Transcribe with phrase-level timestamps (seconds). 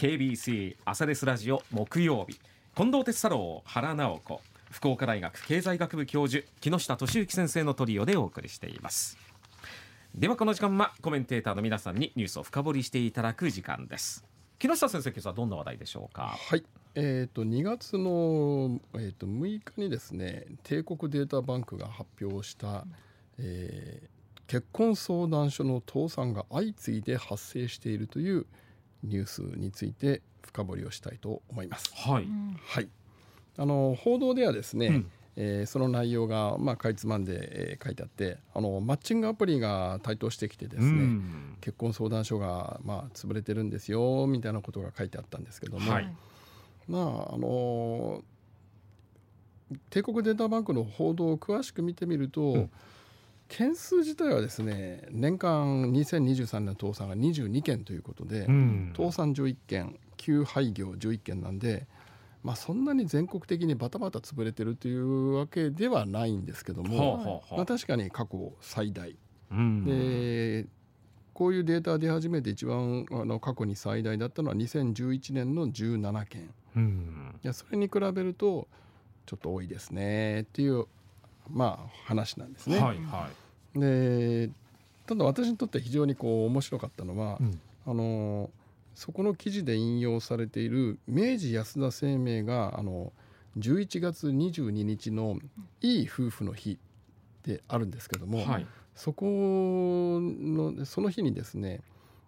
[0.00, 2.40] KBC 朝レスラジオ木曜日。
[2.74, 4.40] 近藤哲太郎原直子。
[4.70, 9.18] 福岡大学経済学部教授木下俊之先生のトリオでお送りしています。
[10.14, 14.24] ではこの時間はコメンテーターの皆さんにニュースを深掘りしていただく時間です。
[14.58, 16.34] 木下先生今朝はどんな話題でしょうか？
[16.48, 16.64] はい。
[16.94, 22.86] えーと、2月の、えーと、6日にですね帝国データバンクが発表した、
[23.36, 28.46] えー、結婚相談所の倒産が相次いで発生しているという
[29.02, 31.92] ニュースについて深掘りをしたいと思います。
[31.94, 32.26] はい、
[32.66, 32.88] はい、
[33.56, 35.10] あの報道ではですね、うん。
[35.36, 37.38] えー、その内容が、まあ、かいつまんで、
[37.72, 46.12] えー、書いてあってあのマッチングアプリが台頭してきてですね、うん、結婚相談所が、まあ、潰れてるんですよみたいなことが書いてあったんですけども、はい、
[46.88, 48.22] まああの
[49.88, 52.70] 帝国データバンクの報道を詳しく見てみると、うん、
[53.50, 61.86] 件数自体はですね年間2023年の倒産が22件ということで、うん、倒産11件休廃業11件なんで、
[62.44, 69.16] まあ、そんなに全国的にバタバタ潰れてるというわけではないんですけども、まあ、確かに過去最大、
[69.50, 70.66] うん、で
[71.34, 76.50] こういうデータ出始めて一番あの過去に最大だったのは2011年の17件。
[76.76, 78.68] うん、いやそれに比べると
[79.26, 80.86] ちょっと多いですねっていう
[81.48, 82.78] まあ話なんですね。
[82.78, 84.50] はいはい、で
[85.06, 88.50] ただ私にとって非常にこう面白かったのは、うん、あの
[88.94, 93.12] そこの記事で引用されている明治安田生命があの
[93.58, 95.38] 11月22日の
[95.80, 96.78] いい夫婦の日
[97.44, 99.26] であるんですけども、はい、そこ
[100.20, 101.80] のその日にですね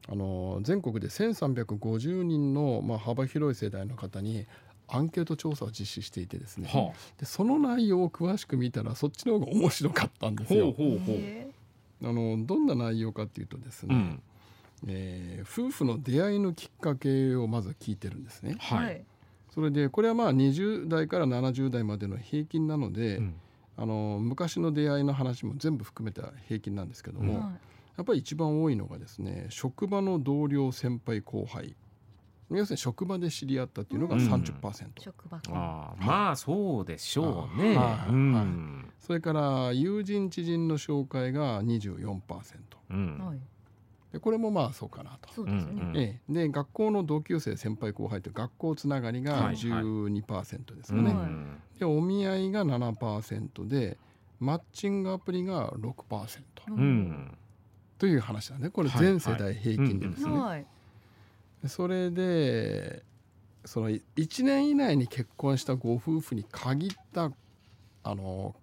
[0.09, 4.47] あの全国で1350人の、まあ、幅広い世代の方に
[4.93, 10.73] アンケート調査を実施していてですね、はあ、でその内容を詳しく見たらそっちの方が面白かったんですよ。
[10.73, 12.09] ほうほうほう。
[12.09, 14.23] あのどんな内容かというとですね、うん、
[14.89, 18.57] えー、夫婦の出会いのきっかけをまず聞いてるんですね。
[18.59, 19.05] はい、
[19.55, 23.35] それでこれはまあ20代から70代までの平均なので、うん、
[23.77, 27.59] あの昔の出会いの話も全部含めた平均なんですけども、うん
[27.97, 31.77] やっぱり一番多いのがですね職場の同僚先輩後輩
[32.51, 42.21] 要するに職場で知り合ったっていうのが30%、うん、職場あまあそうでしょうね、はいうん、それから友人知人の紹介が24%、
[42.91, 43.41] うん、
[44.13, 45.33] でこれもまあそうかなと。
[45.33, 51.29] そうですね、えで学校の同級生先輩後輩という学校つながりが12%ですかね、はいは
[51.77, 53.97] い、でお見合いが7%で
[54.39, 57.39] マッチングアプリが6%、うん。
[57.99, 60.33] という話だねこれ全世代平均でですね。
[60.33, 60.61] はいはい。
[60.61, 60.67] うん、
[61.67, 63.05] それで
[63.65, 67.31] その1年以内に結婚したご夫婦に限った
[68.03, 68.55] あの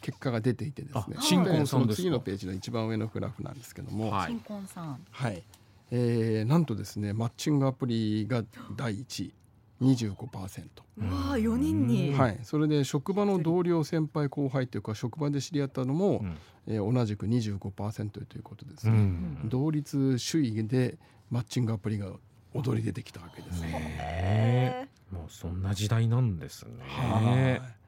[0.00, 1.16] 結果が出ていてですね。
[1.20, 5.00] 新婚さん次のページの一番上のグラフなんですけども、はい、新婚さん。
[5.10, 5.42] はい。
[5.90, 8.42] えー、なんとですねマッチングアプリが
[8.76, 9.34] 第1位
[9.82, 10.62] 25%。
[10.98, 16.36] わあ4人に、はい、それで職場の同僚先輩後輩というか職場で知り合ったのも、うん、
[16.68, 20.98] えー、同じく25%ということですね、うん、同率首位で
[21.30, 22.12] マッチングアプリが
[22.54, 24.88] 踊り出てきたわけですね。
[25.10, 26.74] もうそんな時代なんですね。
[26.86, 27.84] はい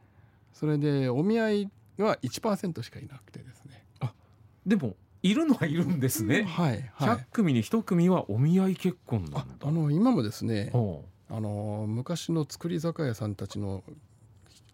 [0.56, 3.84] それでお見合いは1%しかいなくてですね。
[4.00, 4.14] あ
[4.64, 6.44] でもいるのはいるんですね。
[6.44, 9.42] はい、はい、100組に1組はお見合い結婚なんだ。
[9.60, 10.72] あの今もですね。
[11.28, 13.82] あの昔の造り酒屋さんたちの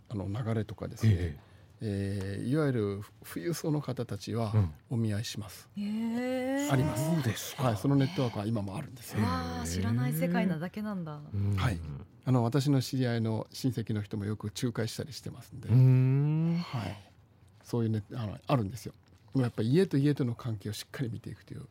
[0.08, 1.36] あの流れとかですね、え
[1.80, 4.52] えー、いわゆる富裕層の方たちは
[4.90, 5.68] お見合いします。
[5.76, 7.06] うん、あります。
[7.06, 9.20] そうですはい、そのネットワークは今もあるんですよ。
[9.22, 11.18] あ知らない世界なだけなんだ。
[11.56, 11.78] はい。
[12.24, 16.96] あの私の知り合いの親戚の人もよく仲介したりしてますんで、んはい。
[17.64, 18.92] そういうねあのあるんですよ。
[19.34, 21.64] やっぱり家と家との関係をしっかり見ていくというあ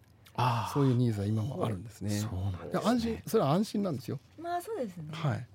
[0.73, 2.11] そういうニーズは今もあるんですね。
[2.11, 4.19] そうなんです、ね、安心それは安心なんですよ。
[4.39, 5.09] まあそうですね。
[5.11, 5.47] はい。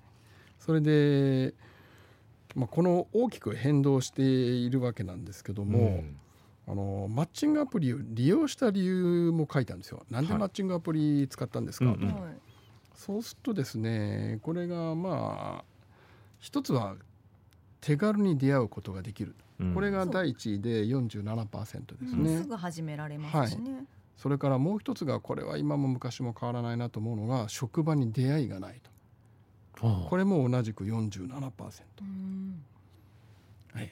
[0.59, 1.53] それで、
[2.55, 6.17] まあ、この大きく変動しているわけなんですけども、うん、
[6.67, 10.05] あのマッチングアプリを利用した理由も書いたんですよ。
[10.09, 11.97] なんでマッチングアプリ使ったんですか、はい、
[12.95, 15.63] そうするとですねこれがまあ
[16.39, 16.95] 一つは
[17.81, 23.87] 手軽に出会うことができる、うん、これが第一位で47%ですね、うん、すぐ始められますしね、はい
[24.17, 28.81] それからもう一つがこれは今も昔も変わらないなと思うのが職場に出会いがない
[29.75, 31.41] と、これも同じく47%、
[33.73, 33.91] はい、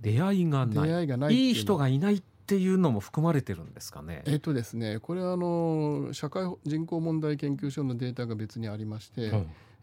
[0.00, 0.88] 出会いがない。
[0.88, 4.22] 出会いがないいい人がいないっていうのも含まれてるんですかね。
[4.26, 9.32] えっ、とですねこれはあの社会人口問題研究所のデータが別にありまして、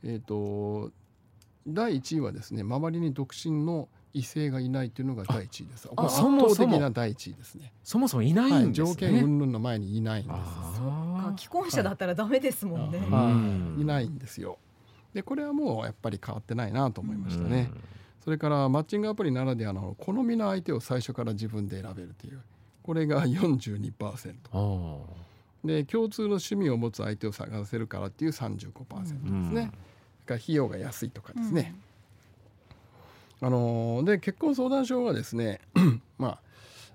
[0.03, 0.91] えっ、と
[1.65, 5.87] 第1位はですね周りに独身の異性がいないというのが第一位です。
[5.87, 7.73] これそもそも倒的な第一位ですね。
[7.83, 10.35] そもそもいないはい、んですね、条件云々の前にいないんです。
[10.35, 12.97] あ既婚者だったらダメですもんね。
[12.97, 14.57] うんはい、いないんですよ。
[15.13, 17.71] でこれはもうやっぱり変わってないなと思いましたね。
[18.23, 22.41] それからマッチングアプリならではの好みの相手を最初から自分で選べるという
[22.83, 24.97] これが42%あ
[25.63, 29.19] で共通の趣味を持つ相手を探せるからっていう35%ですね。
[29.25, 29.71] うんそれか
[30.27, 31.73] ら費用が安いとかですね。
[33.41, 35.61] あのーで結婚相談所がですね
[36.17, 36.39] まあ、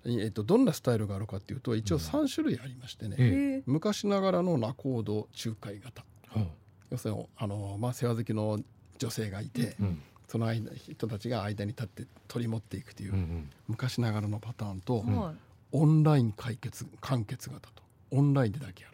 [0.05, 3.63] えー、とどんなスタイルがあるかっていうと一応3種類ありましてね、えへえ。
[3.67, 6.05] 昔ながらの仲人仲介型
[6.35, 6.47] あ
[6.91, 8.61] 要するにあの、まあ、世話好きの
[8.99, 15.35] 女性がいて、うんその間人たちが間に立って取り持っていくという、うんうん昔ながらのパターンと、はい
[15.77, 17.83] オンライン解決完結型と
[18.13, 18.94] オンラインでだけやる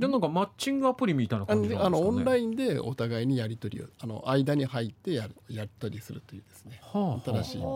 [0.00, 1.98] でなんかマッチングアプリみたいなあの感じなんですかね？
[1.98, 6.80] あのオンラインでお互いにやり取りをあの間に入ってやるやり取りするというですね。
[6.82, 7.60] はあ新しい。
[7.62, 7.64] あ。
[7.64, 7.66] ー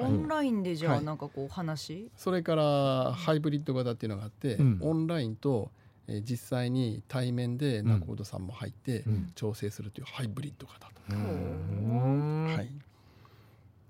[0.00, 0.98] オンラインでじゃはい。
[1.00, 4.78] あなんかこう話、それからハイブリッド型っていうのがあって、うん。
[4.80, 5.70] オンラインと、
[6.06, 9.32] えー実際に対面で仲人さんも入ってうん。
[9.34, 12.44] 調整するというハイブリッド型と、うん。
[12.46, 12.70] はい、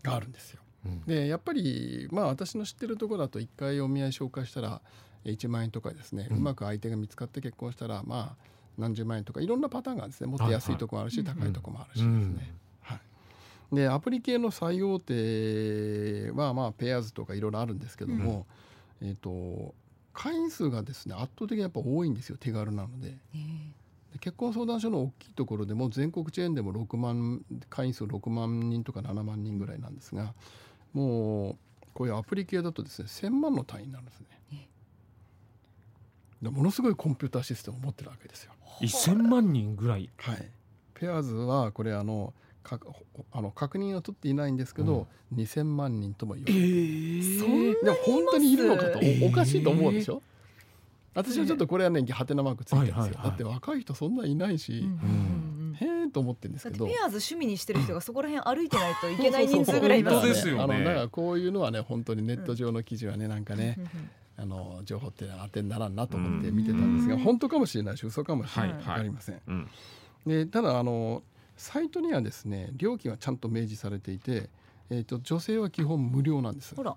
[0.03, 0.63] があるんですよ。
[0.87, 1.03] うん。
[1.03, 10.27] でやっぱりまあ私の知ってるところだと1回お見合い紹介したらえー1万円とかですね、ううんまく相手が見つかって結婚したらまあ何十万円とかいろんなパターンがですね。
[10.29, 12.55] もっと安いところもあるし、高いところもあるしですね。
[12.81, 13.01] は
[13.73, 18.47] い、でアプリ系の最大手はまあペアーズとかいろいろあるんですけども、
[19.03, 19.75] えっ、と
[20.13, 23.17] 会員数がですね圧倒的にやっぱ多いんですよ手軽なので。
[23.35, 23.39] え
[24.13, 30.33] で結婚相談所の大きいところでも全国チェーンでも6万会員数6万人とか7万人ぐらいなんですが
[30.95, 31.57] もう
[31.93, 34.27] こういうアプリ系だとですね1,000万の単位になるんですね。
[34.51, 34.69] で
[36.43, 38.53] ものすごいコンピューターシステムを持ってるわけですよ。
[38.81, 40.09] 1000万人ぐらい。
[40.19, 40.51] はい、
[40.95, 42.33] ペアーズはこれあの
[42.63, 42.79] か
[43.33, 46.67] あの確認は取っていないんですけど、2,000万人とも言われてる。
[46.67, 49.25] えそんなでも本当にいるのかとえー。
[49.25, 50.23] おおかしいと思うでしょ、
[51.15, 53.31] 私はちょっとこれはねハテナマークついてるんですよ、はいはいはい。
[53.31, 54.87] だって若い人そんないないし、うん。
[54.87, 54.91] うん。
[54.91, 54.95] う
[55.55, 56.87] んへえと思ってるんですけど。
[56.87, 60.63] てペアーズ趣味にしてる人がそこら辺歩いてないといけない人数ぐらいいます本当ですよね。
[60.63, 69.41] あのだからこういうのはね本当にネット上の記事はねなんかね、うんうんあの情報って当てにならんなと思って見てたんですが、うん本当かもしれないし嘘かもしれない、はかりません。
[69.47, 69.69] うん。
[70.27, 71.23] でただあの
[71.57, 74.49] サイトにはですね料金はちゃんと明示されていて、
[74.91, 76.75] えー、と女性は基本無料なんです。
[76.77, 76.97] ほら。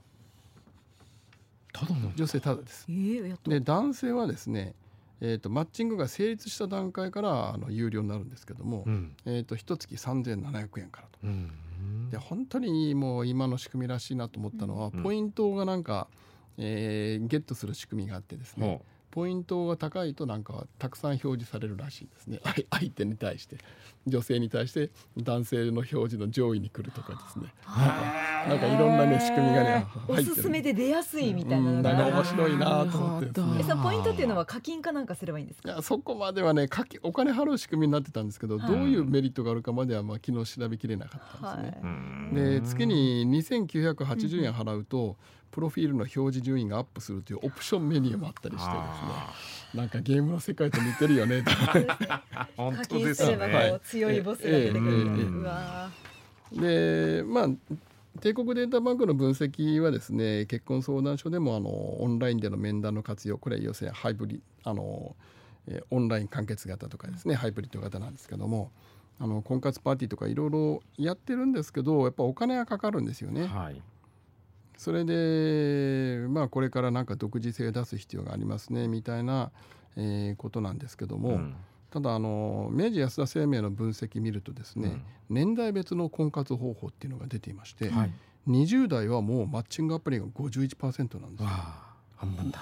[1.73, 2.11] ただの。
[2.15, 2.85] 女性ただです。
[2.87, 4.75] えー、で男性はですね、
[5.19, 9.15] えー、とマッチングが成立した段階からあの有料になるんですけども、うん。
[9.25, 11.19] えー、と一月3700円からと。
[11.23, 11.51] うん。
[12.11, 15.01] で本当にもう今の仕組みらしいなと思ったのは、うん。
[15.01, 16.07] ポイントがなんか、
[16.57, 22.39] えーゲットする仕組みがあってですね、ほポイントが高いとなんかたくさん表示されるらしいですね。
[22.45, 23.57] 相相手に対して。
[24.07, 27.53] 女性に対して男性の表示の上位に来るとかですね。
[27.67, 30.35] なんかいろんなね仕組みがねお入ってる。
[30.37, 31.71] すすめで出やすいみたいな。
[31.83, 33.57] なんか面白いなと思ってですね。
[33.59, 35.69] えそのポイントっていうのは課金かなんかすればいいんですか？
[35.71, 38.71] いやそこまではねかきお金払う仕組みになってたんですけど、はい。
[38.71, 41.79] どういうメリットがあるかまではまあ昨日調べきれなかったんですね。
[41.83, 42.31] はうん。
[42.33, 45.15] で月に2980円払うと、
[45.51, 48.73] プロフィールの表示順位がアップするというオプションメニューもあったりしてですね。
[48.73, 49.33] あ
[49.75, 51.43] なんかゲームの世界と似てるよね。
[52.57, 53.79] 本課当ですね。
[53.83, 57.49] 強いボスが出てくる、でまあ
[58.19, 65.15] 帝国データバンクの分析はですね結婚相談所でもあのオンラインでの面談の活用これは要するにハイブリあの、
[65.67, 68.71] えーオンライン完結型とかですねハイブリッド型なんですけども
[69.19, 73.45] あの婚活パーティーとかいろいろやってるんですけどやっぱお金がかかるんですよね。
[73.45, 73.81] はい
[74.81, 79.51] それでまあこれからなんか独自性出す必要がありますねみたいな、
[79.95, 81.55] えーことなんですけども、うん。
[81.91, 88.11] ただあの明治安田生命の分析見るとですね、年代別の婚活方法っていうのが出ていまして、はい。
[88.47, 91.49] 20代はもうマッチングアプリが51%なんですよ。
[92.15, 92.59] 半分だ。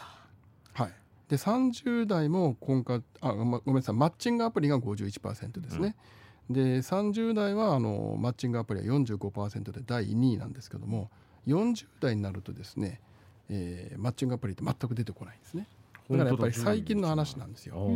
[0.73, 0.93] はい、
[1.29, 5.95] で30代も婚活あ、ま、ごめんなさいマッチングアプリが51%ですね。
[6.49, 11.09] で30代はあのマッチングアプリは45%で第2位なんですけども
[11.47, 13.01] 40代になるとですね、
[13.49, 15.67] えーマッチングアプリって全く出てこないんですね。
[16.09, 16.17] だ。
[16.17, 17.89] からやっぱり最近の話なんですよ。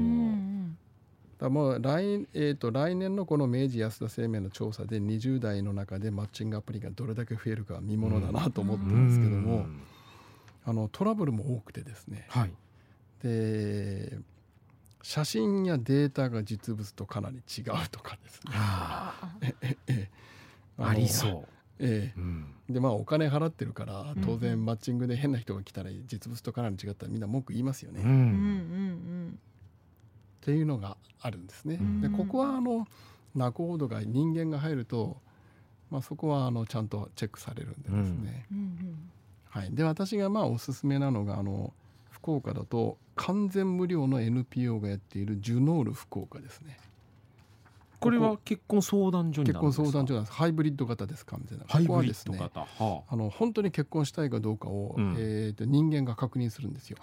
[1.40, 9.82] だもう来,、えー、と来年のこの明治安田生命の調査で20代の中でマッチングアプリがどれだけ増えるかは見ものだなと思ってるんですけども、うん。
[10.66, 12.28] あのトラブルも多くてですね。
[12.30, 12.52] はい。
[13.24, 14.18] で
[15.02, 18.54] 写真やデータが実物とかなり違うとかですね。
[18.54, 19.36] あ
[20.78, 21.53] ありそう
[21.84, 22.46] えうん。
[22.70, 28.02] えでまあお金払ってるから当然マッチングで変な人が来たら実物とかなり違ったらみんな文句言いますよね。
[28.02, 28.10] うん。
[28.10, 28.18] うん
[29.30, 29.40] ん
[30.42, 31.76] ていうのがあるんですね。
[31.80, 32.02] うん。
[32.02, 32.88] でここはあの
[33.36, 35.18] 仲人が人間が入ると
[35.94, 38.48] まあ、そこはあのちゃんとチェックされるんでですね、
[39.48, 41.72] はい、で私がまあおすすめなのがあの
[42.10, 46.80] 福岡だと完全無料の NPO がやっているジュノール福岡ですね
[48.04, 49.84] これは結婚相談所に結婚なるんですか？
[49.86, 50.34] 相談所なんです。
[50.34, 51.66] ハイブリッド型です完全な。
[51.68, 53.16] ハイブリここはですねッド型、はあ。
[53.16, 55.16] の本当に結婚したいかどうかを、うん。
[55.18, 56.98] えーと人間が確認するんですよ。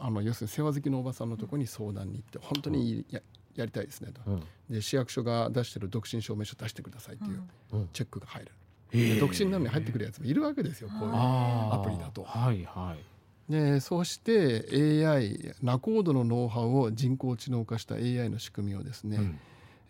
[0.00, 0.10] あ。
[0.10, 3.20] の要するに世話好きのおばさんのところに相談に行って本当にや
[3.56, 4.20] やりたいですねと。
[4.26, 4.42] あ、うん。
[4.70, 7.42] で市役所が出してる独身証明書出してくださいっていう
[7.72, 7.88] うん。
[7.92, 12.22] チェックが入る、独身なのに入ってくるやつもいるわけですよこういうアプリだと。
[12.24, 13.52] はいはい。
[13.52, 14.64] でそうして
[15.06, 19.38] AI ナコードのノウハウを人工知能化した AI の仕組みをですね、うん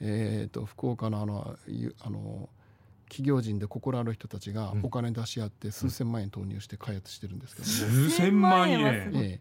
[0.04, 2.48] えー、と福岡のあのゆあの
[3.08, 4.80] 企業人で心ある人たちがうん。
[4.84, 7.68] お金出し合って数千万円投入して開発してるんですけど。
[7.68, 9.12] も、数千万円。
[9.14, 9.40] え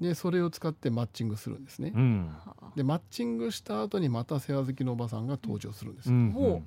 [0.00, 1.92] でそれを使ってマッチングするんですね。
[1.94, 2.30] うん。
[2.74, 6.14] でマッチングした後にまた世話好きのおばさんが登場するんですよ。
[6.14, 6.32] うん。
[6.32, 6.62] ほ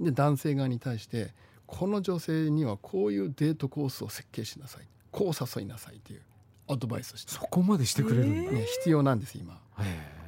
[0.00, 1.34] で男性側に対して
[1.66, 4.88] この女性にはこういうデートコースを設計しなさい。
[5.10, 6.22] こう誘いなさいっていう
[6.68, 9.60] アドバイスをして、そこまでしてくれるんだ、ね、必要なんです今。
[9.78, 10.18] へ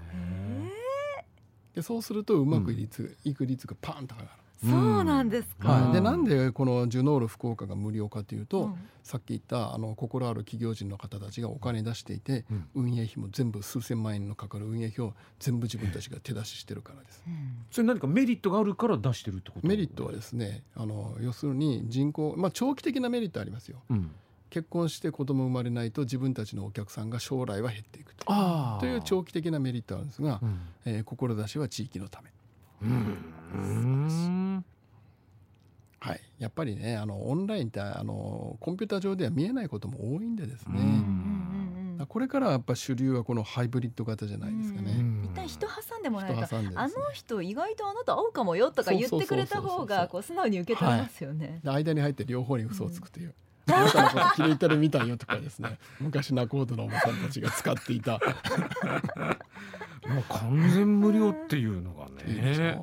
[1.74, 4.30] でそうするとうまくい率、いく率がパーンと上がる。
[4.62, 5.68] そうなんですか。
[5.70, 17.24] はい、でうんなんでこのジュノール福岡が無料かというと、うんさっき言ったあの心ある企業人の方たちがお金出していて、うん運営費も全部数千万円のかかる運営費を全部自分たちが手出ししてるからです。
[17.70, 19.66] それ何かメリットがあるから出してるってこと？
[19.66, 23.80] メリットはですねあの要するに人口、まあ、長期的なメリットありますよ。
[24.54, 28.24] うん結婚して子供生まれないと自分たちのお客さんが将来は減っていくと。
[28.26, 28.80] ああ。
[28.80, 30.60] という長期的なメリットあるんですがう、ん。
[30.84, 32.30] えー志は地域のため。
[32.82, 34.64] うん。
[36.00, 40.78] はい、やっぱりねあのオンラインってあのコンピューター上では見えないことも多いんでですね、うん。
[40.78, 40.96] うんうんう
[41.66, 41.70] ん
[42.08, 44.92] これからはやっぱ主流はこのハイブリッド型じゃないですかね。
[44.98, 45.22] うん。
[45.22, 46.70] 一旦人挟んでもらえたね。
[46.74, 51.60] あの人意外とあなた合うかもよとか言ってくれた方がこう素直に受け取れますよね。
[51.62, 53.34] で間に入って両方に嘘をつくという。
[53.80, 55.78] あなたのこと気に入ってるみたいよとかですね。
[56.00, 58.12] 昔ナコードのおばさんたちが使っていた。
[60.08, 62.80] もう完全無料っていうのがね。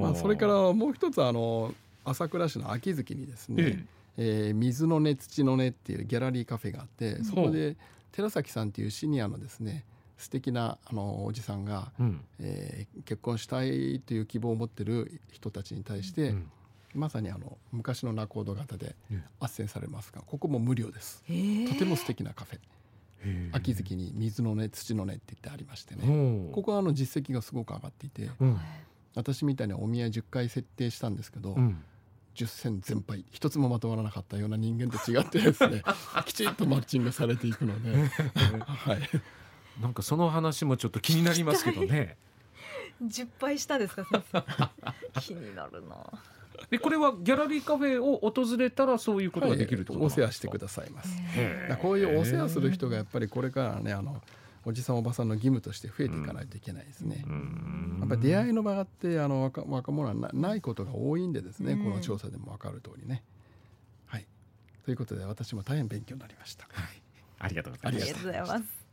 [0.00, 1.74] まあ、それからもう一つあの
[2.04, 3.86] 朝倉市の秋月にですね、
[4.16, 7.76] えー水の根土の根っていうギャラリーカフェがあってそこで
[8.12, 9.84] 寺崎さんっていうシニアのですね
[10.16, 12.20] 素敵なあのおじさんが、うん。
[12.40, 16.50] えー結婚したいという希望を持ってる人たちに対して、うん
[16.96, 21.22] まさにあの昔のナコード型でうん斡旋されますがここも無料です。
[21.22, 22.58] とても素敵なカフェ。
[23.52, 26.50] 秋月に水の根土の根って言ってありましてね。
[26.52, 28.58] ここはあの実績がすごく上がっていてうん。
[29.14, 31.82] 私みたいにお見合い10回設定したんですけど、うん。
[32.34, 33.24] 10戦全敗。
[33.30, 35.82] 一つもまとまらなかったような人間と違ってですね
[36.26, 39.00] きちんとマッチングされていくので、はい、
[39.80, 42.16] なんかその話もちょっと気になりますけどね。
[43.02, 44.40] 10敗したですか先生。
[45.20, 45.96] 気になるな。
[46.70, 51.16] でこれはギャラリーカフェを訪れたらそういうことができるってことお世話してくださいます。
[51.80, 54.22] こういうお世話する人がやっぱりこれからねあの
[54.64, 57.24] おじさんおばさんの義務として増えていかないといけないですね。
[57.26, 63.22] うんやっぱり出会いの場ってあの若若者はなないことが多いんでですね、うんこの調査でも分かる通りね。
[64.06, 64.26] はい
[64.84, 66.66] ということで私も大変勉強になりました。
[67.38, 68.85] ありがとうござあいますりがとうございます。